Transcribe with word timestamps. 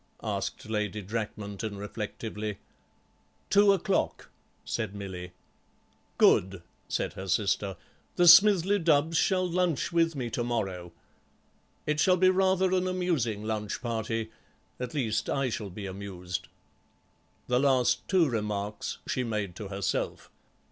asked 0.23 0.67
Lady 0.67 0.99
Drakmanton 0.99 1.77
reflectively. 1.77 2.57
"Two 3.51 3.71
o'clock," 3.71 4.31
said 4.65 4.95
Milly. 4.95 5.31
"Good," 6.17 6.63
said 6.87 7.13
her 7.13 7.27
sister; 7.27 7.77
"the 8.15 8.23
Smithly 8.27 8.79
Dubbs 8.83 9.15
shall 9.15 9.47
lunch 9.47 9.91
with 9.93 10.15
me 10.15 10.31
to 10.31 10.43
morrow. 10.43 10.91
It 11.85 11.99
shall 11.99 12.17
be 12.17 12.31
rather 12.31 12.71
an 12.71 12.87
amusing 12.87 13.43
lunch 13.43 13.79
party. 13.79 14.31
At 14.79 14.95
least, 14.95 15.29
I 15.29 15.51
shall 15.51 15.69
be 15.69 15.85
amused." 15.85 16.47
The 17.45 17.59
last 17.59 18.07
two 18.07 18.27
remarks 18.27 18.97
she 19.07 19.23
made 19.23 19.55
to 19.57 19.67
herself. 19.67 20.31